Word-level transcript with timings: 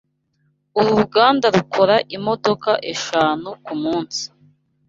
Uru 0.77 0.89
ruganda 0.99 1.45
rukora 1.55 1.95
imodoka 2.17 2.69
eshanu 2.91 3.49
kumunsi. 3.65 4.21